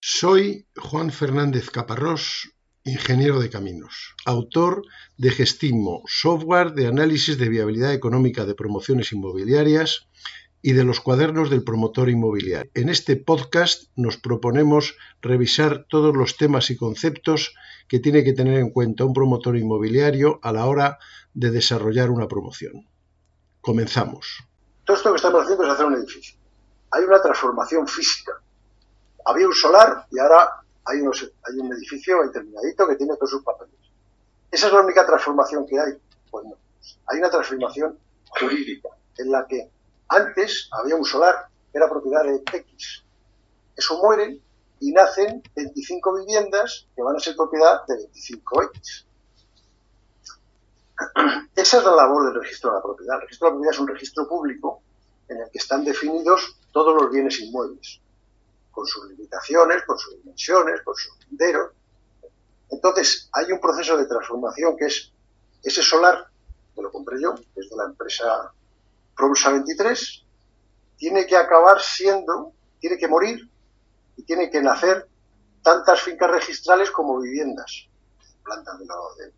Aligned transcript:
Soy 0.00 0.68
Juan 0.76 1.10
Fernández 1.10 1.70
Caparrós, 1.70 2.52
ingeniero 2.84 3.40
de 3.40 3.50
caminos, 3.50 4.14
autor 4.24 4.82
de 5.16 5.32
Gestimo, 5.32 6.04
software 6.06 6.72
de 6.72 6.86
análisis 6.86 7.36
de 7.36 7.48
viabilidad 7.48 7.92
económica 7.92 8.46
de 8.46 8.54
promociones 8.54 9.12
inmobiliarias 9.12 10.06
y 10.62 10.74
de 10.74 10.84
los 10.84 11.00
cuadernos 11.00 11.50
del 11.50 11.64
promotor 11.64 12.10
inmobiliario. 12.10 12.70
En 12.74 12.90
este 12.90 13.16
podcast 13.16 13.90
nos 13.96 14.18
proponemos 14.18 14.94
revisar 15.20 15.84
todos 15.88 16.16
los 16.16 16.36
temas 16.36 16.70
y 16.70 16.76
conceptos 16.76 17.52
que 17.88 17.98
tiene 17.98 18.22
que 18.22 18.34
tener 18.34 18.60
en 18.60 18.70
cuenta 18.70 19.04
un 19.04 19.12
promotor 19.12 19.56
inmobiliario 19.56 20.38
a 20.44 20.52
la 20.52 20.66
hora 20.66 20.98
de 21.34 21.50
desarrollar 21.50 22.10
una 22.10 22.28
promoción. 22.28 22.88
Comenzamos. 23.60 24.44
Todo 24.84 24.96
esto 24.96 25.10
que 25.10 25.16
estamos 25.16 25.42
haciendo 25.42 25.64
es 25.64 25.70
hacer 25.70 25.86
un 25.86 25.94
edificio. 25.94 26.38
Hay 26.92 27.02
una 27.02 27.20
transformación 27.20 27.88
física 27.88 28.40
había 29.28 29.46
un 29.46 29.54
solar 29.54 30.06
y 30.10 30.18
ahora 30.18 30.62
hay, 30.86 31.00
un 31.00 31.72
edificio 31.72 32.18
terminadito 32.32 32.88
que 32.88 32.96
tiene 32.96 33.14
todos 33.16 33.30
sus 33.30 33.44
papeles. 33.44 33.74
¿Esa 34.50 34.68
es 34.68 34.72
la 34.72 34.80
única 34.80 35.04
transformación 35.04 35.66
que 35.66 35.78
hay? 35.78 35.92
Pues 36.30 36.46
no. 36.46 36.56
Hay 37.06 37.18
una 37.18 37.28
transformación 37.28 37.98
jurídica 38.40 38.88
en 39.18 39.30
la 39.30 39.46
que 39.46 39.70
antes 40.08 40.70
había 40.72 40.96
un 40.96 41.04
solar 41.04 41.48
que 41.70 41.76
era 41.76 41.90
propiedad 41.90 42.24
de 42.24 42.36
X. 42.36 43.04
Eso 43.76 43.98
muere 44.02 44.40
y 44.80 44.92
nacen 44.92 45.42
25 45.54 46.20
viviendas 46.20 46.86
que 46.96 47.02
van 47.02 47.16
a 47.16 47.20
ser 47.20 47.36
propiedad 47.36 47.86
de 47.86 48.08
25X. 48.08 49.04
Esa 51.54 51.78
es 51.78 51.84
la 51.84 51.94
labor 51.94 52.32
del 52.32 52.42
registro 52.42 52.70
de 52.70 52.76
la 52.76 52.82
propiedad. 52.82 53.16
El 53.16 53.22
registro 53.22 53.48
de 53.48 53.50
la 53.50 53.54
propiedad 53.56 53.74
es 53.74 53.80
un 53.80 53.88
registro 53.88 54.26
público 54.26 54.80
en 55.28 55.42
el 55.42 55.50
que 55.50 55.58
están 55.58 55.84
definidos 55.84 56.56
todos 56.72 56.94
los 56.94 57.12
bienes 57.12 57.38
inmuebles 57.40 58.00
con 58.78 58.86
sus 58.86 59.08
limitaciones, 59.08 59.82
con 59.82 59.98
sus 59.98 60.14
dimensiones, 60.18 60.82
con 60.82 60.94
sus 60.94 61.18
linderos. 61.26 61.72
Entonces, 62.70 63.28
hay 63.32 63.50
un 63.50 63.60
proceso 63.60 63.96
de 63.96 64.06
transformación 64.06 64.76
que 64.76 64.84
es 64.84 65.12
ese 65.64 65.82
solar, 65.82 66.28
que 66.76 66.80
lo 66.80 66.92
compré 66.92 67.20
yo, 67.20 67.34
que 67.34 67.60
es 67.60 67.68
de 67.68 67.74
la 67.74 67.86
empresa 67.86 68.52
Promsa 69.16 69.50
23, 69.50 70.24
tiene 70.96 71.26
que 71.26 71.36
acabar 71.36 71.80
siendo, 71.80 72.52
tiene 72.78 72.96
que 72.96 73.08
morir 73.08 73.50
y 74.16 74.22
tiene 74.22 74.48
que 74.48 74.62
nacer 74.62 75.08
tantas 75.60 76.00
fincas 76.00 76.30
registrales 76.30 76.92
como 76.92 77.18
viviendas, 77.18 77.88
plantas 78.44 78.78
de, 78.78 78.84
de 78.84 79.32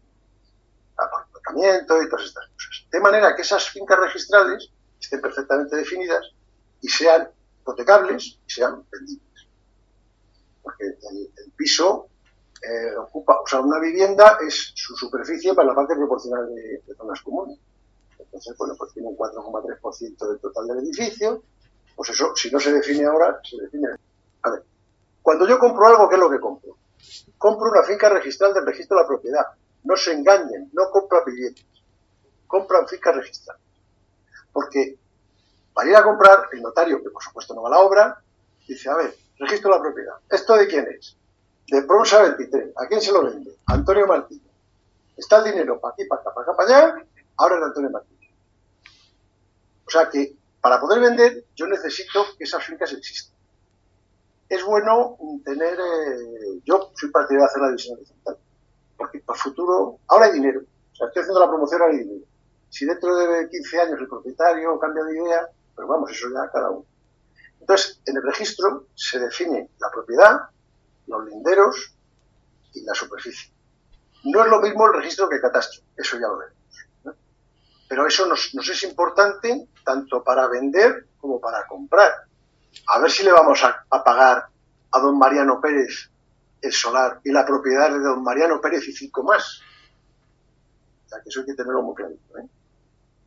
aparcamiento 0.98 2.02
y 2.02 2.10
todas 2.10 2.26
estas 2.26 2.46
cosas. 2.48 2.86
De 2.92 3.00
manera 3.00 3.34
que 3.34 3.40
esas 3.40 3.70
fincas 3.70 3.98
registrales 4.00 4.70
estén 5.00 5.22
perfectamente 5.22 5.76
definidas 5.76 6.26
y 6.82 6.90
sean 6.90 7.30
hipotecables 7.62 8.38
y 8.46 8.50
sean 8.50 8.84
vendibles 8.90 9.29
porque 10.62 10.84
el, 10.84 11.52
piso 11.56 12.08
eh, 12.62 12.96
ocupa, 12.96 13.40
o 13.40 13.46
sea, 13.46 13.60
una 13.60 13.78
vivienda 13.78 14.38
es 14.46 14.72
su 14.74 14.94
superficie 14.96 15.54
para 15.54 15.68
la 15.68 15.74
parte 15.74 15.94
proporcional 15.94 16.54
de, 16.54 16.82
zonas 16.94 17.20
comunes. 17.22 17.58
Entonces, 18.18 18.56
bueno, 18.56 18.74
pues 18.76 18.92
tiene 18.92 19.08
un 19.08 19.16
4,3% 19.16 20.28
del 20.28 20.40
total 20.40 20.66
del 20.66 20.78
edificio. 20.78 21.42
Pues 21.96 22.10
eso, 22.10 22.34
si 22.36 22.50
no 22.50 22.60
se 22.60 22.72
define 22.72 23.06
ahora, 23.06 23.40
se 23.42 23.56
define. 23.60 23.88
A 24.42 24.50
ver, 24.50 24.62
cuando 25.22 25.46
yo 25.46 25.58
compro 25.58 25.86
algo, 25.86 26.08
¿qué 26.08 26.14
es 26.14 26.20
lo 26.20 26.30
que 26.30 26.40
compro? 26.40 26.76
Compro 27.38 27.70
una 27.70 27.82
finca 27.82 28.08
registral 28.08 28.54
del 28.54 28.66
registro 28.66 28.96
de 28.96 29.02
la 29.02 29.08
propiedad. 29.08 29.46
No 29.84 29.96
se 29.96 30.12
engañen, 30.12 30.70
no 30.72 30.90
compran 30.90 31.24
viviendas. 31.24 31.64
Compran 32.46 32.86
fincas 32.86 33.16
registrales. 33.16 33.62
Porque 34.52 34.98
para 35.72 35.88
ir 35.88 35.96
a 35.96 36.02
comprar, 36.02 36.48
el 36.52 36.62
notario, 36.62 37.02
que 37.02 37.10
por 37.10 37.22
supuesto 37.22 37.54
no 37.54 37.62
va 37.62 37.68
a 37.68 37.72
la 37.72 37.80
obra, 37.80 38.22
dice, 38.66 38.90
a 38.90 38.96
ver, 38.96 39.14
registro 39.40 39.70
la 39.70 39.80
propiedad. 39.80 40.14
¿Esto 40.28 40.54
de 40.56 40.68
quién 40.68 40.86
es? 40.88 41.16
De 41.68 41.82
Pronsa 41.82 42.22
23. 42.22 42.72
¿A 42.76 42.86
quién 42.86 43.00
se 43.00 43.12
lo 43.12 43.24
vende? 43.24 43.56
Antonio 43.66 44.06
Martínez. 44.06 44.44
Está 45.16 45.38
el 45.38 45.52
dinero 45.52 45.80
para 45.80 45.94
aquí, 45.94 46.04
para 46.04 46.20
acá, 46.20 46.32
para 46.34 46.44
acá, 46.44 46.56
para 46.56 46.78
allá. 46.78 47.06
Ahora 47.36 47.56
es 47.56 47.62
Antonio 47.62 47.90
Martínez. 47.90 48.30
O 49.86 49.90
sea 49.90 50.08
que 50.08 50.36
para 50.60 50.80
poder 50.80 51.00
vender 51.00 51.44
yo 51.56 51.66
necesito 51.66 52.24
que 52.36 52.44
esas 52.44 52.64
fincas 52.64 52.92
existan. 52.92 53.34
Es 54.48 54.64
bueno 54.64 55.16
tener, 55.44 55.74
eh, 55.74 56.60
yo 56.64 56.90
soy 56.94 57.10
partidario 57.10 57.42
de 57.42 57.46
hacer 57.46 57.62
la 57.62 57.68
división 57.68 57.96
horizontal, 57.96 58.36
porque 58.96 59.20
para 59.20 59.36
el 59.36 59.42
futuro, 59.42 59.98
ahora 60.08 60.26
hay 60.26 60.32
dinero. 60.32 60.60
O 60.92 60.96
sea, 60.96 61.06
estoy 61.06 61.22
haciendo 61.22 61.40
la 61.40 61.48
promoción, 61.48 61.80
ahora 61.80 61.94
hay 61.94 62.00
dinero. 62.00 62.26
Si 62.68 62.84
dentro 62.84 63.16
de 63.16 63.48
15 63.48 63.80
años 63.80 64.00
el 64.00 64.08
propietario 64.08 64.78
cambia 64.78 65.04
de 65.04 65.18
idea, 65.18 65.48
pero 65.74 65.88
vamos, 65.88 66.10
eso 66.10 66.28
ya 66.28 66.50
cada 66.52 66.70
uno. 66.70 66.84
Entonces, 67.60 68.00
en 68.06 68.16
el 68.16 68.22
registro 68.22 68.86
se 68.94 69.18
define 69.18 69.70
la 69.78 69.90
propiedad, 69.90 70.40
los 71.06 71.24
linderos 71.26 71.94
y 72.72 72.82
la 72.82 72.94
superficie. 72.94 73.52
No 74.24 74.44
es 74.44 74.50
lo 74.50 74.60
mismo 74.60 74.86
el 74.86 74.94
registro 74.94 75.28
que 75.28 75.36
el 75.36 75.42
catastro, 75.42 75.82
eso 75.96 76.16
ya 76.16 76.28
lo 76.28 76.38
veremos. 76.38 76.60
Pero 77.88 78.06
eso 78.06 78.26
nos, 78.26 78.54
es 78.54 78.82
importante 78.84 79.68
tanto 79.84 80.22
para 80.22 80.46
vender 80.46 81.08
como 81.18 81.40
para 81.40 81.66
comprar. 81.66 82.12
A 82.86 83.00
ver 83.00 83.10
si 83.10 83.24
le 83.24 83.32
vamos 83.32 83.64
a, 83.64 83.84
pagar 84.04 84.46
a 84.92 84.98
don 85.00 85.18
Mariano 85.18 85.60
Pérez 85.60 86.10
el 86.62 86.72
solar 86.72 87.20
y 87.24 87.32
la 87.32 87.44
propiedad 87.44 87.90
de 87.90 87.98
don 87.98 88.22
Mariano 88.22 88.60
Pérez 88.60 88.86
y 88.86 88.92
cinco 88.92 89.24
más. 89.24 89.60
O 91.06 91.08
sea, 91.08 91.20
que 91.20 91.30
eso 91.30 91.40
hay 91.40 91.46
que 91.46 91.54
tenerlo 91.54 91.82
muy 91.82 91.96
claro. 91.96 92.12
¿eh? 92.12 92.48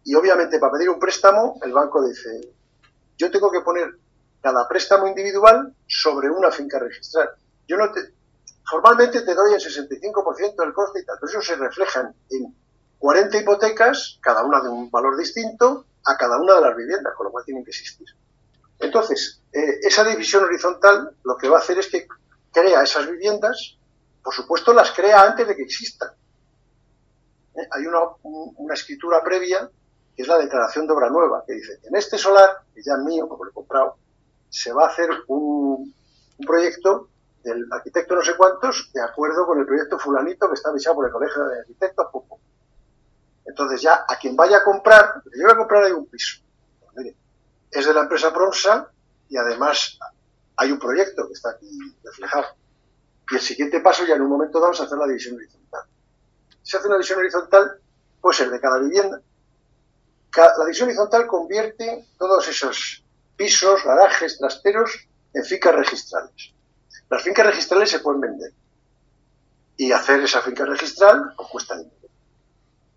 Y 0.05 0.15
obviamente 0.15 0.59
para 0.59 0.73
pedir 0.73 0.89
un 0.89 0.99
préstamo, 0.99 1.59
el 1.61 1.73
banco 1.73 2.05
dice, 2.07 2.53
yo 3.17 3.31
tengo 3.31 3.51
que 3.51 3.61
poner 3.61 3.97
cada 4.43 4.67
préstamo 4.67 5.07
individual 5.07 5.73
sobre 5.87 6.29
una 6.29 6.51
finca 6.51 6.77
registral. 6.77 7.29
Yo 7.65 7.77
no 7.77 7.89
te, 7.93 8.01
formalmente 8.69 9.21
te 9.21 9.33
doy 9.33 9.53
el 9.53 9.61
65% 9.61 10.55
del 10.57 10.73
coste 10.73 10.99
y 10.99 11.05
tal, 11.05 11.17
pero 11.19 11.31
eso 11.31 11.41
se 11.41 11.55
refleja 11.55 12.13
en 12.29 12.53
40 12.99 13.37
hipotecas, 13.37 14.19
cada 14.21 14.43
una 14.43 14.59
de 14.59 14.67
un 14.67 14.91
valor 14.91 15.15
distinto, 15.15 15.85
a 16.03 16.17
cada 16.17 16.37
una 16.37 16.55
de 16.55 16.61
las 16.61 16.75
viviendas, 16.75 17.13
con 17.15 17.27
lo 17.27 17.31
cual 17.31 17.45
tienen 17.45 17.63
que 17.63 17.71
existir. 17.71 18.07
Entonces, 18.79 19.41
eh, 19.53 19.79
esa 19.81 20.03
división 20.03 20.43
horizontal 20.43 21.15
lo 21.23 21.37
que 21.37 21.47
va 21.47 21.59
a 21.59 21.61
hacer 21.61 21.79
es 21.79 21.87
que 21.87 22.05
crea 22.51 22.83
esas 22.83 23.09
viviendas, 23.09 23.77
por 24.21 24.33
supuesto 24.33 24.73
las 24.73 24.91
crea 24.91 25.21
antes 25.21 25.47
de 25.47 25.55
que 25.55 25.63
existan. 25.63 26.09
Eh, 27.55 27.67
hay 27.71 27.85
una, 27.85 27.99
una, 28.23 28.73
escritura 28.73 29.23
previa, 29.23 29.69
que 30.13 30.21
es 30.21 30.27
la 30.27 30.37
declaración 30.37 30.85
de 30.85 30.93
obra 30.93 31.09
nueva, 31.09 31.45
que 31.47 31.53
dice, 31.53 31.79
en 31.83 31.95
este 31.95 32.17
solar, 32.17 32.63
que 32.75 32.81
ya 32.83 32.95
es 32.95 33.03
mío, 33.03 33.25
porque 33.29 33.45
lo 33.45 33.51
he 33.51 33.53
comprado, 33.53 33.97
se 34.53 34.71
va 34.71 34.83
a 34.85 34.87
hacer 34.87 35.09
un, 35.27 35.95
proyecto 36.45 37.09
del 37.43 37.65
arquitecto 37.71 38.15
no 38.15 38.21
sé 38.21 38.35
cuántos 38.35 38.91
de 38.93 39.01
acuerdo 39.01 39.47
con 39.47 39.59
el 39.59 39.65
proyecto 39.65 39.97
fulanito 39.97 40.47
que 40.47 40.55
está 40.55 40.69
avisado 40.69 40.95
por 40.97 41.07
el 41.07 41.11
colegio 41.11 41.45
de 41.45 41.59
arquitectos. 41.59 42.07
Entonces 43.45 43.81
ya 43.81 44.05
a 44.07 44.15
quien 44.17 44.35
vaya 44.35 44.57
a 44.57 44.63
comprar, 44.63 45.23
yo 45.25 45.43
voy 45.43 45.51
a 45.51 45.57
comprar 45.57 45.83
ahí 45.83 45.91
un 45.91 46.05
piso. 46.05 46.41
Mire, 46.95 47.15
es 47.71 47.85
de 47.85 47.93
la 47.93 48.01
empresa 48.01 48.29
Bronsa 48.29 48.91
y 49.27 49.37
además 49.37 49.97
hay 50.57 50.71
un 50.71 50.79
proyecto 50.79 51.27
que 51.27 51.33
está 51.33 51.51
aquí 51.51 51.67
reflejado. 52.03 52.55
Y 53.31 53.35
el 53.35 53.41
siguiente 53.41 53.79
paso 53.79 54.05
ya 54.05 54.15
en 54.15 54.21
un 54.21 54.29
momento 54.29 54.59
dado 54.59 54.73
es 54.73 54.81
hacer 54.81 54.97
la 54.97 55.07
división 55.07 55.35
horizontal. 55.35 55.83
Si 56.61 56.77
hace 56.77 56.87
una 56.87 56.97
división 56.97 57.19
horizontal, 57.19 57.79
puede 58.21 58.35
ser 58.35 58.49
de 58.51 58.59
cada 58.59 58.79
vivienda. 58.79 59.19
la 60.35 60.65
división 60.65 60.89
horizontal 60.89 61.25
convierte 61.25 62.07
todos 62.17 62.47
esos 62.47 63.02
pisos, 63.35 63.83
garajes, 63.83 64.37
trasteros 64.37 65.07
en 65.33 65.43
fincas 65.43 65.75
registrales. 65.75 66.53
Las 67.09 67.21
fincas 67.21 67.45
registrales 67.45 67.89
se 67.89 67.99
pueden 67.99 68.21
vender 68.21 68.51
y 69.77 69.91
hacer 69.91 70.21
esa 70.21 70.41
finca 70.41 70.65
registral 70.65 71.33
pues 71.35 71.49
cuesta 71.49 71.77
dinero. 71.77 72.09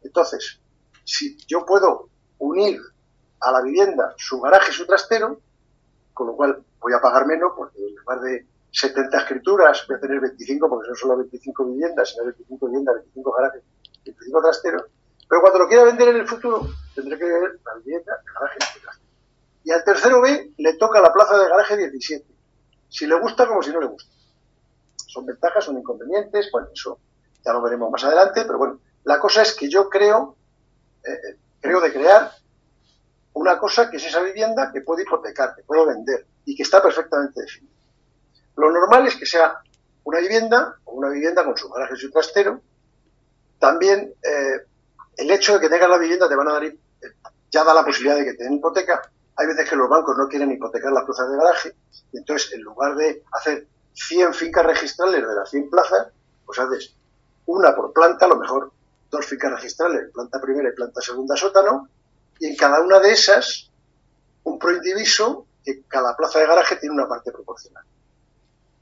Entonces, 0.03 0.61
si 1.05 1.37
yo 1.47 1.65
puedo 1.65 2.09
unir 2.39 2.81
a 3.41 3.53
la 3.53 3.63
vivienda 3.63 4.15
su 4.17 4.41
garaje 4.41 4.71
y 4.71 4.75
su 4.75 4.87
trastero, 4.87 5.41
con 6.13 6.29
lo 6.29 6.37
cual 6.37 6.63
voy 6.81 6.93
a 6.93 7.01
pagar 7.01 7.27
menos, 7.27 7.53
porque 7.57 7.79
en 7.79 7.97
lugar 7.97 8.21
de 8.21 8.47
70 8.71 9.19
escrituras 9.19 9.85
voy 9.87 9.97
a 9.97 10.01
tener 10.01 10.21
25, 10.21 10.69
porque 10.69 10.87
son 10.87 10.97
solo 10.97 11.17
25 11.19 11.65
viviendas, 11.67 12.11
sino 12.11 12.25
25 12.25 12.67
viviendas, 12.67 12.95
25 12.97 13.33
garajes, 13.33 13.63
25 14.05 14.43
trasteros. 14.43 14.83
Pero 15.29 15.41
cuando 15.41 15.59
lo 15.61 15.69
quiera 15.69 15.85
vender 15.85 16.09
en 16.09 16.17
el 16.17 16.29
futuro, 16.29 16.69
tendré 16.95 17.19
que 17.19 17.25
ver 17.25 17.59
la 17.65 17.75
vivienda, 17.75 18.23
el 18.25 18.33
garaje 18.33 18.59
y 18.61 18.77
el 18.77 18.83
trastero. 18.83 19.06
Y 19.67 19.73
al 19.73 19.83
tercero 19.83 20.21
B 20.21 20.53
le 20.59 20.75
toca 20.75 21.01
la 21.01 21.13
plaza 21.13 21.37
de 21.37 21.49
garaje 21.49 21.77
17. 21.77 22.25
Si 22.89 23.05
le 23.05 23.19
gusta 23.19 23.49
como 23.49 23.65
si 23.65 23.73
no 23.73 23.81
le 23.81 23.89
gusta. 23.89 24.13
Son 25.09 25.27
ventajas, 25.27 25.65
son 25.65 25.77
inconvenientes, 25.77 26.49
bueno, 26.53 26.69
eso 26.73 27.01
ya 27.45 27.53
lo 27.53 27.61
veremos 27.61 27.91
más 27.91 28.05
adelante, 28.05 28.45
pero 28.45 28.59
bueno, 28.59 28.81
la 29.03 29.19
cosa 29.19 29.43
es 29.43 29.55
que 29.55 29.69
yo 29.69 29.91
creo, 29.91 30.37
eh, 31.05 31.37
creo 31.61 31.81
de 31.81 31.93
crear 31.93 32.31
una 33.33 33.59
cosa 33.59 33.91
que 33.91 33.97
es 33.97 34.07
esa 34.07 34.23
vivienda 34.23 34.71
que 34.73 34.83
puedo 34.83 35.03
hipotecar, 35.03 35.57
que 35.57 35.65
puedo 35.65 35.87
vender 35.87 36.25
y 36.45 36.55
que 36.55 36.63
está 36.63 36.81
perfectamente 36.81 37.41
definida. 37.41 37.75
Lo 38.55 38.71
normal 38.71 39.09
es 39.09 39.17
que 39.17 39.27
sea 39.27 39.59
una 40.05 40.21
vivienda 40.21 40.77
o 40.85 40.93
una 40.93 41.09
vivienda 41.09 41.45
con 41.45 41.57
su 41.57 41.69
garaje 41.71 41.95
y 41.97 41.99
su 41.99 42.13
trastero. 42.13 42.61
También 43.59 44.15
eh, 44.23 44.65
el 45.17 45.29
hecho 45.33 45.55
de 45.55 45.61
que 45.61 45.69
tengas 45.69 45.91
la 45.91 45.99
vivienda 45.99 46.29
te 46.29 46.37
van 46.37 46.47
a 46.47 46.53
dar, 46.53 46.65
eh, 46.67 46.79
ya 47.51 47.65
da 47.65 47.75
la 47.75 47.85
posibilidad 47.85 48.17
de 48.17 48.27
que 48.27 48.35
te 48.35 48.45
den 48.45 48.55
hipoteca, 48.55 49.03
hay 49.37 49.47
veces 49.47 49.69
que 49.69 49.77
los 49.77 49.89
bancos 49.89 50.17
no 50.17 50.29
quieren 50.29 50.51
hipotecar 50.51 50.93
las 50.93 51.05
plazas 51.05 51.31
de 51.31 51.37
garaje 51.37 51.77
y 52.13 52.19
entonces 52.19 52.53
en 52.53 52.63
lugar 52.63 52.97
de 52.97 53.23
hacer 53.33 53.67
100 53.93 54.35
fincas 54.35 54.67
registrales 54.67 55.27
de 55.27 55.35
las 55.35 55.51
100 55.51 55.71
plazas, 55.71 56.09
pues 56.45 56.59
haces 56.59 56.95
una 57.47 57.75
por 57.75 57.93
planta, 57.93 58.27
a 58.27 58.29
lo 58.29 58.37
mejor 58.37 58.73
dos 59.11 59.25
fincas 59.25 59.53
registrales, 59.53 60.11
planta 60.13 60.41
primera 60.41 60.69
y 60.69 60.73
planta 60.73 61.01
segunda 61.01 61.37
sótano, 61.37 61.89
y 62.39 62.47
en 62.47 62.57
cada 62.57 62.81
una 62.81 62.99
de 62.99 63.13
esas 63.13 63.71
un 64.45 64.59
proindiviso 64.59 65.47
que 65.65 65.83
cada 65.89 66.17
plaza 66.17 66.39
de 66.39 66.47
garaje 66.47 66.77
tiene 66.77 66.95
una 66.95 67.09
parte 67.09 67.33
proporcional. 67.33 67.85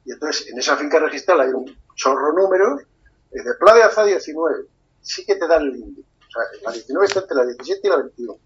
Y 0.05 0.13
entonces 0.13 0.49
en 0.49 0.59
esa 0.59 0.77
finca 0.77 0.99
registral 0.99 1.41
hay 1.41 1.51
un 1.51 1.77
chorro 1.95 2.33
número, 2.33 2.79
de 3.31 3.55
Plaza 3.55 4.05
19, 4.05 4.67
sí 5.01 5.25
que 5.25 5.35
te 5.35 5.47
dan 5.49 5.63
el 5.63 5.77
índice. 5.77 6.09
O 6.29 6.31
sea, 6.31 6.43
la 6.63 6.73
19 6.73 7.07
está 7.07 7.21
entre 7.21 7.37
la 7.37 7.45
17 7.47 7.81
y 7.83 7.91
la 7.91 7.97
21. 7.97 8.39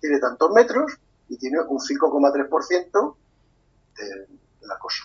Tiene 0.00 0.18
tantos 0.18 0.50
metros 0.50 0.92
y 1.32 1.38
tiene 1.38 1.60
un 1.60 1.78
5,3% 1.78 3.16
de 3.96 4.66
la 4.66 4.78
cosa. 4.78 5.04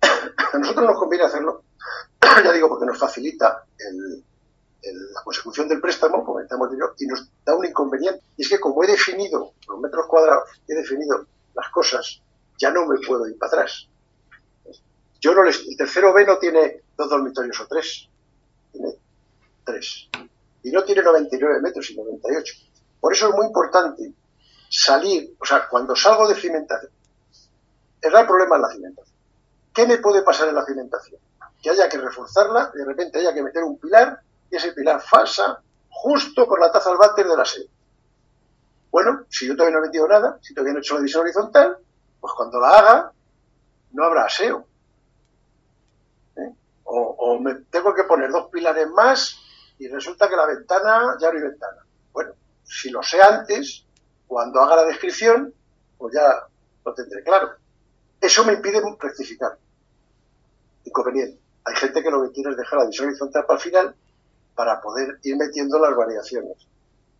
A 0.00 0.58
nosotros 0.58 0.86
nos 0.86 0.96
conviene 0.96 1.24
hacerlo, 1.24 1.64
ya 2.44 2.52
digo, 2.52 2.68
porque 2.68 2.86
nos 2.86 2.98
facilita 2.98 3.64
la 4.84 5.22
consecución 5.24 5.66
del 5.66 5.80
préstamo, 5.80 6.24
comentamos 6.24 6.70
yo, 6.70 6.94
y 6.98 7.06
nos 7.06 7.28
da 7.44 7.56
un 7.56 7.66
inconveniente. 7.66 8.22
Y 8.36 8.42
es 8.42 8.48
que 8.48 8.60
como 8.60 8.84
he 8.84 8.86
definido 8.86 9.54
los 9.68 9.80
metros 9.80 10.06
cuadrados, 10.06 10.48
he 10.68 10.74
definido 10.74 11.26
las 11.54 11.68
cosas, 11.70 12.22
ya 12.60 12.70
no 12.70 12.86
me 12.86 13.00
puedo 13.04 13.26
ir 13.26 13.36
para 13.38 13.54
atrás. 13.54 13.88
Yo 15.20 15.34
no 15.34 15.42
les, 15.42 15.66
el 15.66 15.76
tercero 15.76 16.12
B 16.12 16.24
no 16.24 16.38
tiene 16.38 16.82
dos 16.96 17.10
dormitorios 17.10 17.58
o 17.60 17.66
tres, 17.66 18.08
tiene 18.70 18.94
tres. 19.64 20.08
Y 20.62 20.70
no 20.70 20.84
tiene 20.84 21.02
99 21.02 21.60
metros 21.60 21.90
y 21.90 21.96
98. 21.96 22.71
Por 23.02 23.12
eso 23.12 23.30
es 23.30 23.34
muy 23.34 23.46
importante 23.46 24.14
salir, 24.70 25.34
o 25.40 25.44
sea, 25.44 25.66
cuando 25.68 25.96
salgo 25.96 26.28
de 26.28 26.36
cimentación, 26.36 26.92
el 28.00 28.10
gran 28.12 28.28
problema 28.28 28.54
es 28.54 28.62
la 28.62 28.68
cimentación. 28.68 29.16
¿Qué 29.74 29.86
me 29.88 29.98
puede 29.98 30.22
pasar 30.22 30.48
en 30.48 30.54
la 30.54 30.64
cimentación? 30.64 31.20
Que 31.60 31.70
haya 31.70 31.88
que 31.88 31.98
reforzarla, 31.98 32.70
de 32.72 32.84
repente 32.84 33.18
haya 33.18 33.34
que 33.34 33.42
meter 33.42 33.64
un 33.64 33.76
pilar 33.76 34.20
y 34.48 34.54
ese 34.54 34.70
pilar 34.72 35.00
falsa 35.00 35.60
justo 35.88 36.46
con 36.46 36.60
la 36.60 36.70
taza 36.70 36.90
al 36.90 36.96
váter 36.96 37.26
de 37.26 37.36
la 37.36 37.44
sede. 37.44 37.66
Bueno, 38.92 39.24
si 39.28 39.48
yo 39.48 39.56
todavía 39.56 39.78
no 39.78 39.84
he 39.84 39.88
metido 39.88 40.06
nada, 40.06 40.38
si 40.40 40.54
todavía 40.54 40.74
no 40.74 40.78
he 40.78 40.82
hecho 40.82 40.94
la 40.94 41.00
división 41.00 41.22
horizontal, 41.22 41.78
pues 42.20 42.32
cuando 42.34 42.60
la 42.60 42.68
haga, 42.68 43.12
no 43.90 44.04
habrá 44.04 44.26
aseo. 44.26 44.64
¿Eh? 46.36 46.54
O, 46.84 47.00
o, 47.00 47.40
me 47.40 47.54
tengo 47.68 47.92
que 47.94 48.04
poner 48.04 48.30
dos 48.30 48.48
pilares 48.48 48.88
más 48.90 49.40
y 49.80 49.88
resulta 49.88 50.28
que 50.28 50.36
la 50.36 50.46
ventana 50.46 51.16
ya 51.20 51.32
no 51.32 51.38
hay 51.38 51.42
ventana. 51.42 51.81
Si 52.72 52.88
lo 52.88 53.02
sé 53.02 53.20
antes, 53.20 53.84
cuando 54.26 54.60
haga 54.60 54.76
la 54.76 54.84
descripción, 54.84 55.52
pues 55.98 56.14
ya 56.14 56.46
lo 56.86 56.94
tendré 56.94 57.22
claro. 57.22 57.50
Eso 58.18 58.46
me 58.46 58.54
impide 58.54 58.80
rectificar. 58.98 59.58
Inconveniente. 60.84 61.38
Hay 61.64 61.76
gente 61.76 62.02
que 62.02 62.10
lo 62.10 62.22
que 62.22 62.32
quiere 62.32 62.52
es 62.52 62.56
dejar 62.56 62.78
la 62.78 62.86
visión 62.86 63.08
horizontal 63.08 63.44
para 63.44 63.58
el 63.58 63.62
final 63.62 63.94
para 64.54 64.80
poder 64.80 65.18
ir 65.22 65.36
metiendo 65.36 65.78
las 65.78 65.94
variaciones. 65.94 66.66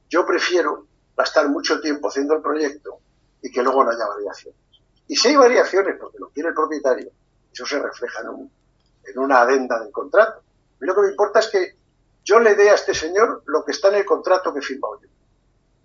Yo 0.09 0.25
prefiero 0.25 0.87
gastar 1.15 1.49
mucho 1.51 1.81
tiempo 1.83 2.09
haciendo 2.09 2.35
el 2.35 2.41
proyecto 2.41 3.01
y 3.43 3.53
que 3.53 3.63
luego 3.63 3.85
no 3.85 3.91
haya 3.91 4.07
variaciones. 4.07 4.59
Y 5.07 5.17
si 5.17 5.29
hay 5.29 5.37
variaciones, 5.37 5.97
porque 6.01 6.19
lo 6.19 6.31
quiere 6.31 6.49
el 6.49 6.55
propietario, 6.55 7.11
eso 7.53 7.67
se 7.67 7.79
refleja 7.79 8.21
en, 8.21 9.19
una 9.19 9.43
adenda 9.43 9.79
del 9.81 9.93
contrato. 9.93 10.43
Mí 10.81 10.87
lo 10.87 10.95
que 10.95 11.03
me 11.03 11.09
importa 11.09 11.41
es 11.41 11.49
que 11.49 11.77
yo 12.25 12.41
le 12.41 12.55
dé 12.55 12.71
a 12.71 12.75
este 12.75 12.95
señor 12.95 13.43
lo 13.45 13.63
que 13.65 13.73
está 13.73 13.89
en 13.89 13.97
el 13.97 14.07
contrato 14.07 14.55
que 14.55 14.61
he 14.61 14.63
firmado 14.63 14.99
yo. 15.03 15.09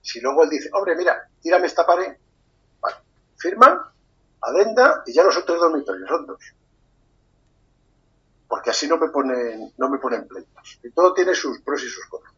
Si 0.08 0.22
luego 0.22 0.44
él 0.44 0.50
dice, 0.50 0.70
hombre, 0.72 0.96
mira, 0.96 1.28
tírame 1.42 1.68
esta 1.68 1.86
pared, 1.86 2.16
vale, 2.80 2.96
firma, 3.36 3.94
adenda 4.40 5.04
y 5.06 5.12
ya 5.12 5.22
los 5.22 5.36
otros 5.36 5.60
dormitorios 5.60 6.08
son 6.08 6.26
dos. 6.26 6.40
Porque 8.48 8.70
así 8.70 8.88
no 8.88 8.96
me 8.96 9.10
ponen, 9.10 9.74
no 9.78 9.90
me 9.90 9.98
ponen 9.98 10.26
pleitos. 10.26 10.80
Y 10.82 10.92
todo 10.92 11.14
tiene 11.14 11.36
sus 11.36 11.60
pros 11.60 11.84
y 11.84 11.90
sus 11.90 12.06
contras. 12.06 12.34